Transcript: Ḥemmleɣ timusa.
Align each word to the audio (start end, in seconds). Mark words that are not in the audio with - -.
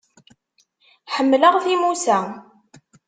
Ḥemmleɣ 1.15 1.55
timusa. 1.63 2.19